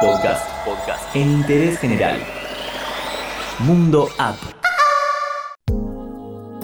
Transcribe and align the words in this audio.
Podcast. 0.00 0.64
Podcast. 0.64 1.14
En 1.14 1.30
interés 1.30 1.78
general. 1.78 2.18
Mundo 3.58 4.08
App. 4.16 4.36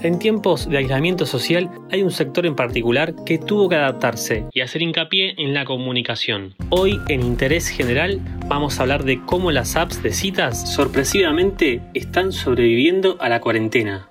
En 0.00 0.18
tiempos 0.18 0.66
de 0.66 0.78
aislamiento 0.78 1.26
social 1.26 1.68
hay 1.90 2.02
un 2.02 2.10
sector 2.10 2.46
en 2.46 2.56
particular 2.56 3.14
que 3.26 3.36
tuvo 3.36 3.68
que 3.68 3.76
adaptarse 3.76 4.46
y 4.54 4.62
hacer 4.62 4.80
hincapié 4.80 5.34
en 5.36 5.52
la 5.52 5.66
comunicación. 5.66 6.54
Hoy 6.70 6.98
en 7.08 7.20
Interés 7.20 7.68
General 7.68 8.18
vamos 8.46 8.78
a 8.78 8.82
hablar 8.84 9.04
de 9.04 9.22
cómo 9.26 9.50
las 9.50 9.76
apps 9.76 10.02
de 10.02 10.14
citas 10.14 10.72
sorpresivamente 10.72 11.82
están 11.92 12.32
sobreviviendo 12.32 13.18
a 13.20 13.28
la 13.28 13.42
cuarentena. 13.42 14.07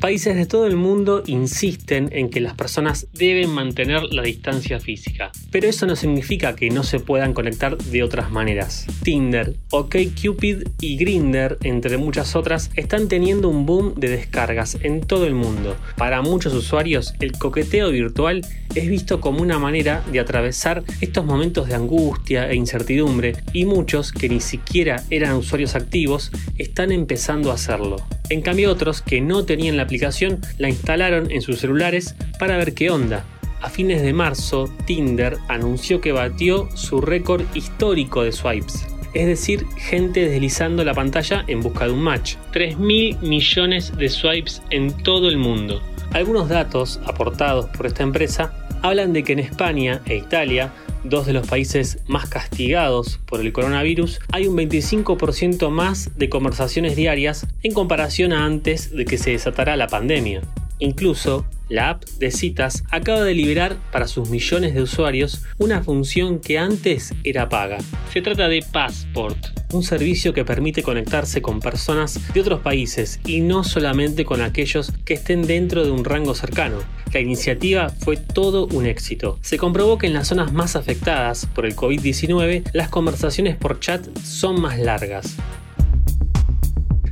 Países 0.00 0.36
de 0.36 0.44
todo 0.44 0.66
el 0.66 0.76
mundo 0.76 1.22
insisten 1.26 2.10
en 2.12 2.28
que 2.28 2.40
las 2.40 2.54
personas 2.54 3.06
deben 3.14 3.50
mantener 3.50 4.02
la 4.12 4.22
distancia 4.22 4.78
física, 4.78 5.32
pero 5.50 5.68
eso 5.68 5.86
no 5.86 5.96
significa 5.96 6.54
que 6.54 6.68
no 6.68 6.82
se 6.82 7.00
puedan 7.00 7.32
conectar 7.32 7.78
de 7.78 8.02
otras 8.02 8.30
maneras. 8.30 8.86
Tinder, 9.02 9.54
OkCupid 9.70 10.68
y 10.80 10.96
Grindr, 10.98 11.56
entre 11.62 11.96
muchas 11.96 12.36
otras, 12.36 12.70
están 12.76 13.08
teniendo 13.08 13.48
un 13.48 13.64
boom 13.64 13.94
de 13.94 14.10
descargas 14.10 14.76
en 14.82 15.00
todo 15.00 15.26
el 15.26 15.34
mundo. 15.34 15.76
Para 15.96 16.20
muchos 16.20 16.52
usuarios, 16.52 17.14
el 17.20 17.32
coqueteo 17.32 17.90
virtual 17.90 18.46
es 18.74 18.88
visto 18.88 19.20
como 19.20 19.40
una 19.40 19.58
manera 19.58 20.04
de 20.12 20.20
atravesar 20.20 20.84
estos 21.00 21.24
momentos 21.24 21.68
de 21.68 21.74
angustia 21.74 22.50
e 22.50 22.54
incertidumbre 22.54 23.34
y 23.54 23.64
muchos 23.64 24.12
que 24.12 24.28
ni 24.28 24.40
siquiera 24.40 25.02
eran 25.08 25.36
usuarios 25.36 25.74
activos 25.74 26.30
están 26.58 26.92
empezando 26.92 27.50
a 27.50 27.54
hacerlo. 27.54 27.96
En 28.28 28.40
cambio 28.42 28.72
otros 28.72 29.02
que 29.02 29.20
no 29.20 29.44
tenían 29.44 29.76
la 29.76 29.84
aplicación 29.84 30.40
la 30.58 30.68
instalaron 30.68 31.30
en 31.30 31.42
sus 31.42 31.60
celulares 31.60 32.16
para 32.38 32.56
ver 32.56 32.74
qué 32.74 32.90
onda. 32.90 33.24
A 33.60 33.70
fines 33.70 34.02
de 34.02 34.12
marzo, 34.12 34.68
Tinder 34.84 35.38
anunció 35.48 36.00
que 36.00 36.12
batió 36.12 36.68
su 36.74 37.00
récord 37.00 37.42
histórico 37.54 38.22
de 38.22 38.32
swipes, 38.32 38.86
es 39.14 39.26
decir, 39.26 39.64
gente 39.76 40.28
deslizando 40.28 40.84
la 40.84 40.92
pantalla 40.92 41.44
en 41.46 41.62
busca 41.62 41.86
de 41.86 41.92
un 41.92 42.02
match. 42.02 42.34
3 42.52 42.78
mil 42.78 43.16
millones 43.22 43.96
de 43.96 44.08
swipes 44.08 44.60
en 44.70 44.92
todo 44.92 45.28
el 45.28 45.38
mundo. 45.38 45.82
Algunos 46.12 46.48
datos 46.48 47.00
aportados 47.06 47.66
por 47.66 47.86
esta 47.86 48.02
empresa 48.02 48.52
hablan 48.82 49.12
de 49.12 49.24
que 49.24 49.32
en 49.32 49.38
España 49.38 50.00
e 50.06 50.16
Italia 50.16 50.72
dos 51.08 51.26
de 51.26 51.32
los 51.32 51.46
países 51.46 51.98
más 52.06 52.28
castigados 52.28 53.20
por 53.26 53.40
el 53.40 53.52
coronavirus, 53.52 54.20
hay 54.32 54.46
un 54.46 54.56
25% 54.56 55.70
más 55.70 56.16
de 56.16 56.28
conversaciones 56.28 56.96
diarias 56.96 57.46
en 57.62 57.72
comparación 57.72 58.32
a 58.32 58.44
antes 58.44 58.90
de 58.94 59.04
que 59.04 59.18
se 59.18 59.30
desatara 59.30 59.76
la 59.76 59.86
pandemia. 59.86 60.42
Incluso, 60.78 61.46
la 61.68 61.90
app 61.90 62.04
de 62.18 62.30
citas 62.30 62.84
acaba 62.90 63.22
de 63.22 63.34
liberar 63.34 63.76
para 63.92 64.08
sus 64.08 64.30
millones 64.30 64.74
de 64.74 64.82
usuarios 64.82 65.42
una 65.58 65.82
función 65.82 66.38
que 66.40 66.58
antes 66.58 67.14
era 67.24 67.48
paga. 67.48 67.78
Se 68.12 68.22
trata 68.22 68.48
de 68.48 68.64
Passport, 68.72 69.38
un 69.72 69.82
servicio 69.82 70.32
que 70.32 70.44
permite 70.44 70.82
conectarse 70.82 71.42
con 71.42 71.60
personas 71.60 72.20
de 72.32 72.40
otros 72.40 72.60
países 72.60 73.20
y 73.26 73.40
no 73.40 73.64
solamente 73.64 74.24
con 74.24 74.40
aquellos 74.40 74.92
que 75.04 75.14
estén 75.14 75.42
dentro 75.42 75.84
de 75.84 75.90
un 75.90 76.04
rango 76.04 76.34
cercano. 76.34 76.78
La 77.12 77.20
iniciativa 77.20 77.88
fue 77.88 78.16
todo 78.16 78.66
un 78.66 78.86
éxito. 78.86 79.38
Se 79.42 79.58
comprobó 79.58 79.98
que 79.98 80.06
en 80.06 80.14
las 80.14 80.28
zonas 80.28 80.52
más 80.52 80.76
afectadas 80.76 81.46
por 81.46 81.66
el 81.66 81.74
COVID-19 81.74 82.70
las 82.72 82.88
conversaciones 82.88 83.56
por 83.56 83.80
chat 83.80 84.06
son 84.18 84.60
más 84.60 84.78
largas. 84.78 85.36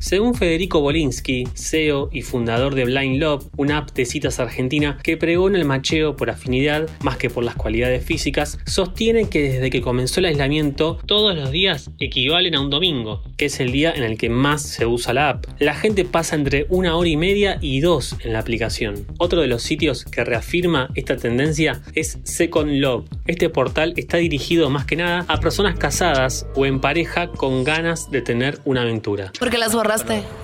Según 0.04 0.34
Federico 0.34 0.82
Bolinsky, 0.82 1.48
CEO 1.54 2.10
y 2.12 2.20
fundador 2.20 2.74
de 2.74 2.84
Blind 2.84 3.22
Love, 3.22 3.46
una 3.56 3.78
app 3.78 3.92
de 3.92 4.04
citas 4.04 4.38
argentina 4.38 4.98
que 5.02 5.16
pregona 5.16 5.56
el 5.56 5.64
macheo 5.64 6.14
por 6.14 6.28
afinidad 6.28 6.90
más 7.00 7.16
que 7.16 7.30
por 7.30 7.42
las 7.42 7.54
cualidades 7.54 8.04
físicas, 8.04 8.58
sostiene 8.66 9.30
que 9.30 9.40
desde 9.44 9.70
que 9.70 9.80
comenzó 9.80 10.20
el 10.20 10.26
aislamiento, 10.26 10.98
todos 11.06 11.34
los 11.34 11.50
días 11.50 11.90
equivalen 12.00 12.54
a 12.54 12.60
un 12.60 12.68
domingo, 12.68 13.22
es 13.44 13.60
el 13.60 13.72
día 13.72 13.92
en 13.92 14.02
el 14.02 14.18
que 14.18 14.30
más 14.30 14.62
se 14.62 14.86
usa 14.86 15.12
la 15.12 15.28
app. 15.30 15.46
La 15.58 15.74
gente 15.74 16.04
pasa 16.04 16.36
entre 16.36 16.66
una 16.68 16.96
hora 16.96 17.08
y 17.08 17.16
media 17.16 17.58
y 17.60 17.80
dos 17.80 18.16
en 18.20 18.32
la 18.32 18.40
aplicación. 18.40 19.06
Otro 19.18 19.40
de 19.40 19.46
los 19.46 19.62
sitios 19.62 20.04
que 20.04 20.24
reafirma 20.24 20.88
esta 20.94 21.16
tendencia 21.16 21.80
es 21.94 22.18
Second 22.24 22.72
Love. 22.80 23.04
Este 23.26 23.48
portal 23.50 23.94
está 23.96 24.16
dirigido 24.16 24.70
más 24.70 24.84
que 24.86 24.96
nada 24.96 25.24
a 25.28 25.40
personas 25.40 25.78
casadas 25.78 26.46
o 26.54 26.66
en 26.66 26.80
pareja 26.80 27.28
con 27.28 27.64
ganas 27.64 28.10
de 28.10 28.22
tener 28.22 28.58
una 28.64 28.82
aventura. 28.82 29.32
Porque 29.38 29.58
las 29.58 29.74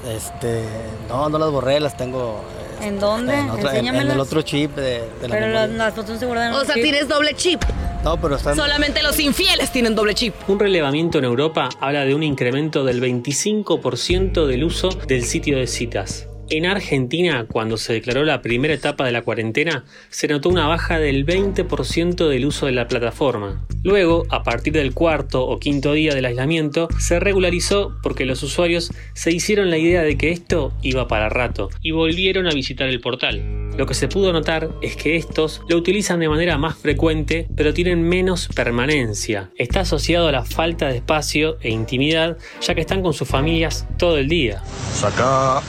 este, 0.06 0.62
no, 1.08 1.28
no 1.28 1.38
las 1.38 1.50
borré, 1.50 1.80
las 1.80 1.96
tengo. 1.96 2.42
Este, 2.74 2.86
¿En 2.88 3.00
dónde? 3.00 3.34
En, 3.34 3.86
en, 3.86 4.10
el 4.10 4.20
otro 4.20 4.42
chip 4.42 4.74
de, 4.74 5.02
la 5.22 5.28
Pero 5.28 5.66
las, 5.66 5.94
fotos 5.94 6.18
se 6.18 6.26
guardan 6.26 6.52
O 6.52 6.64
sea, 6.64 6.74
tienes 6.74 7.08
doble 7.08 7.34
chip. 7.34 7.62
No, 8.04 8.18
pero 8.20 8.36
están... 8.36 8.56
Solamente 8.56 9.02
los 9.02 9.18
infieles 9.20 9.70
tienen 9.72 9.94
doble 9.94 10.14
chip. 10.14 10.34
Un 10.48 10.58
relevamiento 10.58 11.18
en 11.18 11.24
Europa 11.24 11.68
habla 11.80 12.04
de 12.04 12.14
un 12.14 12.22
incremento 12.22 12.84
del 12.84 13.02
25% 13.02 14.46
del 14.46 14.64
uso 14.64 14.88
del 15.06 15.24
sitio 15.24 15.58
de 15.58 15.66
citas. 15.66 16.29
En 16.52 16.66
Argentina, 16.66 17.46
cuando 17.46 17.76
se 17.76 17.92
declaró 17.92 18.24
la 18.24 18.42
primera 18.42 18.74
etapa 18.74 19.06
de 19.06 19.12
la 19.12 19.22
cuarentena, 19.22 19.84
se 20.08 20.26
notó 20.26 20.48
una 20.48 20.66
baja 20.66 20.98
del 20.98 21.24
20% 21.24 22.28
del 22.28 22.44
uso 22.44 22.66
de 22.66 22.72
la 22.72 22.88
plataforma. 22.88 23.64
Luego, 23.84 24.26
a 24.30 24.42
partir 24.42 24.72
del 24.72 24.92
cuarto 24.92 25.46
o 25.46 25.60
quinto 25.60 25.92
día 25.92 26.12
del 26.12 26.24
aislamiento, 26.24 26.88
se 26.98 27.20
regularizó 27.20 27.96
porque 28.02 28.26
los 28.26 28.42
usuarios 28.42 28.90
se 29.14 29.30
hicieron 29.30 29.70
la 29.70 29.78
idea 29.78 30.02
de 30.02 30.18
que 30.18 30.32
esto 30.32 30.72
iba 30.82 31.06
para 31.06 31.28
rato 31.28 31.70
y 31.82 31.92
volvieron 31.92 32.48
a 32.48 32.52
visitar 32.52 32.88
el 32.88 33.00
portal. 33.00 33.70
Lo 33.76 33.86
que 33.86 33.94
se 33.94 34.08
pudo 34.08 34.32
notar 34.32 34.70
es 34.82 34.96
que 34.96 35.14
estos 35.14 35.62
lo 35.68 35.76
utilizan 35.76 36.18
de 36.18 36.28
manera 36.28 36.58
más 36.58 36.76
frecuente, 36.76 37.46
pero 37.54 37.72
tienen 37.72 38.02
menos 38.02 38.48
permanencia. 38.48 39.52
Está 39.56 39.80
asociado 39.80 40.26
a 40.26 40.32
la 40.32 40.44
falta 40.44 40.88
de 40.88 40.96
espacio 40.96 41.58
e 41.60 41.70
intimidad, 41.70 42.36
ya 42.60 42.74
que 42.74 42.80
están 42.80 43.02
con 43.02 43.14
sus 43.14 43.28
familias 43.28 43.86
todo 43.96 44.18
el 44.18 44.28
día. 44.28 44.64
Saca 44.92 45.62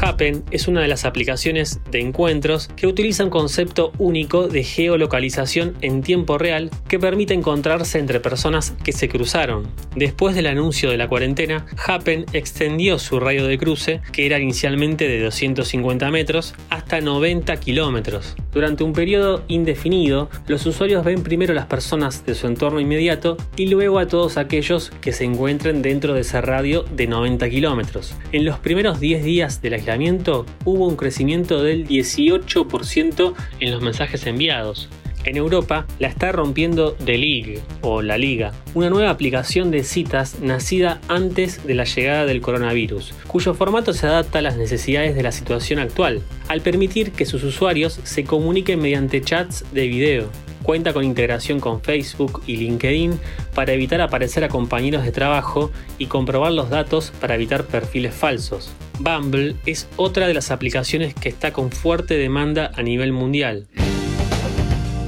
Happen 0.00 0.44
es 0.52 0.68
una 0.68 0.80
de 0.80 0.88
las 0.88 1.04
aplicaciones 1.04 1.80
de 1.90 2.00
encuentros 2.00 2.68
que 2.76 2.86
utiliza 2.86 3.24
un 3.24 3.30
concepto 3.30 3.92
único 3.98 4.46
de 4.46 4.62
geolocalización 4.62 5.76
en 5.80 6.02
tiempo 6.02 6.38
real 6.38 6.70
que 6.88 7.00
permite 7.00 7.34
encontrarse 7.34 7.98
entre 7.98 8.20
personas 8.20 8.74
que 8.84 8.92
se 8.92 9.08
cruzaron. 9.08 9.68
Después 9.96 10.36
del 10.36 10.46
anuncio 10.46 10.90
de 10.90 10.96
la 10.96 11.08
cuarentena, 11.08 11.66
Happen 11.84 12.26
extendió 12.32 12.98
su 12.98 13.18
radio 13.18 13.46
de 13.46 13.58
cruce, 13.58 14.00
que 14.12 14.26
era 14.26 14.38
inicialmente 14.38 15.08
de 15.08 15.20
250 15.20 16.10
metros, 16.10 16.54
hasta 16.70 17.00
90 17.00 17.56
kilómetros. 17.58 18.36
Durante 18.52 18.84
un 18.84 18.92
periodo 18.92 19.44
indefinido, 19.48 20.30
los 20.46 20.64
usuarios 20.66 21.04
ven 21.04 21.22
primero 21.22 21.54
las 21.54 21.66
personas 21.66 22.24
de 22.24 22.34
su 22.34 22.46
entorno 22.46 22.80
inmediato 22.80 23.36
y 23.56 23.66
luego 23.66 23.98
a 23.98 24.06
todos 24.06 24.36
aquellos 24.36 24.90
que 25.00 25.12
se 25.12 25.24
encuentren 25.24 25.82
dentro 25.82 26.14
de 26.14 26.20
ese 26.20 26.40
radio 26.40 26.84
de 26.84 27.08
90 27.08 27.50
kilómetros. 27.50 28.14
En 28.30 28.44
los 28.44 28.58
primeros 28.58 29.00
10 29.00 29.24
días 29.24 29.60
de 29.60 29.70
hubo 30.64 30.86
un 30.86 30.96
crecimiento 30.96 31.62
del 31.62 31.86
18% 31.86 33.34
en 33.60 33.70
los 33.70 33.82
mensajes 33.82 34.26
enviados. 34.26 34.88
En 35.24 35.36
Europa 35.36 35.86
la 35.98 36.08
está 36.08 36.32
rompiendo 36.32 36.92
The 36.92 37.18
League 37.18 37.60
o 37.82 38.02
La 38.02 38.16
Liga, 38.16 38.52
una 38.74 38.88
nueva 38.88 39.10
aplicación 39.10 39.70
de 39.70 39.84
citas 39.84 40.40
nacida 40.40 41.00
antes 41.08 41.66
de 41.66 41.74
la 41.74 41.84
llegada 41.84 42.24
del 42.24 42.40
coronavirus, 42.40 43.14
cuyo 43.26 43.54
formato 43.54 43.92
se 43.92 44.06
adapta 44.06 44.38
a 44.38 44.42
las 44.42 44.56
necesidades 44.56 45.14
de 45.14 45.22
la 45.22 45.32
situación 45.32 45.80
actual, 45.80 46.22
al 46.48 46.60
permitir 46.60 47.12
que 47.12 47.26
sus 47.26 47.44
usuarios 47.44 48.00
se 48.04 48.24
comuniquen 48.24 48.80
mediante 48.80 49.20
chats 49.20 49.64
de 49.72 49.86
video. 49.88 50.47
Cuenta 50.68 50.92
con 50.92 51.02
integración 51.02 51.60
con 51.60 51.80
Facebook 51.80 52.42
y 52.46 52.56
LinkedIn 52.56 53.18
para 53.54 53.72
evitar 53.72 54.02
aparecer 54.02 54.44
a 54.44 54.50
compañeros 54.50 55.02
de 55.02 55.12
trabajo 55.12 55.70
y 55.96 56.08
comprobar 56.08 56.52
los 56.52 56.68
datos 56.68 57.10
para 57.22 57.36
evitar 57.36 57.64
perfiles 57.64 58.12
falsos. 58.12 58.74
Bumble 58.98 59.56
es 59.64 59.88
otra 59.96 60.26
de 60.26 60.34
las 60.34 60.50
aplicaciones 60.50 61.14
que 61.14 61.30
está 61.30 61.54
con 61.54 61.70
fuerte 61.70 62.18
demanda 62.18 62.70
a 62.74 62.82
nivel 62.82 63.12
mundial. 63.12 63.66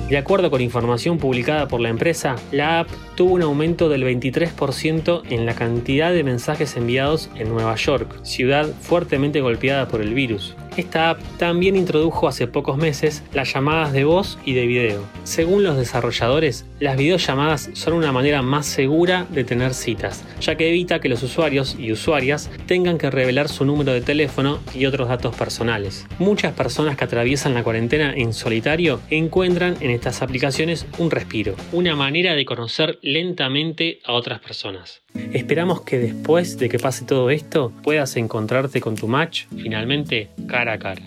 De 0.08 0.16
acuerdo 0.16 0.50
con 0.50 0.62
información 0.62 1.18
publicada 1.18 1.68
por 1.68 1.82
la 1.82 1.90
empresa, 1.90 2.36
la 2.52 2.80
app 2.80 2.88
tuvo 3.14 3.34
un 3.34 3.42
aumento 3.42 3.90
del 3.90 4.02
23% 4.02 5.24
en 5.28 5.44
la 5.44 5.54
cantidad 5.54 6.10
de 6.10 6.24
mensajes 6.24 6.74
enviados 6.78 7.28
en 7.36 7.50
Nueva 7.50 7.74
York, 7.74 8.24
ciudad 8.24 8.66
fuertemente 8.80 9.42
golpeada 9.42 9.88
por 9.88 10.00
el 10.00 10.14
virus. 10.14 10.56
Esta 10.76 11.10
app 11.10 11.20
también 11.38 11.76
introdujo 11.76 12.28
hace 12.28 12.46
pocos 12.46 12.76
meses 12.76 13.22
las 13.32 13.52
llamadas 13.52 13.92
de 13.92 14.04
voz 14.04 14.38
y 14.44 14.54
de 14.54 14.66
video. 14.66 15.04
Según 15.24 15.64
los 15.64 15.76
desarrolladores, 15.76 16.64
las 16.78 16.96
videollamadas 16.96 17.70
son 17.74 17.94
una 17.94 18.12
manera 18.12 18.42
más 18.42 18.66
segura 18.66 19.26
de 19.30 19.44
tener 19.44 19.74
citas, 19.74 20.24
ya 20.40 20.56
que 20.56 20.68
evita 20.68 21.00
que 21.00 21.08
los 21.08 21.22
usuarios 21.22 21.76
y 21.78 21.92
usuarias 21.92 22.50
tengan 22.66 22.98
que 22.98 23.10
revelar 23.10 23.48
su 23.48 23.64
número 23.64 23.92
de 23.92 24.00
teléfono 24.00 24.60
y 24.74 24.86
otros 24.86 25.08
datos 25.08 25.34
personales. 25.34 26.06
Muchas 26.18 26.54
personas 26.54 26.96
que 26.96 27.04
atraviesan 27.04 27.54
la 27.54 27.64
cuarentena 27.64 28.14
en 28.14 28.32
solitario 28.32 29.00
encuentran 29.10 29.76
en 29.80 29.90
estas 29.90 30.22
aplicaciones 30.22 30.86
un 30.98 31.10
respiro, 31.10 31.54
una 31.72 31.96
manera 31.96 32.34
de 32.34 32.44
conocer 32.44 32.98
lentamente 33.02 34.00
a 34.04 34.12
otras 34.12 34.40
personas. 34.40 35.02
Esperamos 35.32 35.82
que 35.82 35.98
después 35.98 36.58
de 36.58 36.68
que 36.68 36.78
pase 36.78 37.04
todo 37.04 37.30
esto 37.30 37.72
puedas 37.82 38.16
encontrarte 38.16 38.80
con 38.80 38.94
tu 38.96 39.08
match 39.08 39.46
finalmente 39.50 40.30
cara 40.48 40.74
a 40.74 40.78
cara. 40.78 41.02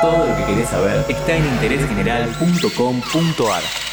Todo 0.00 0.26
lo 0.26 0.36
que 0.36 0.44
querés 0.52 0.68
saber 0.68 1.04
está 1.08 1.36
en 1.36 1.44
interésgeneral.com.ar. 1.44 3.87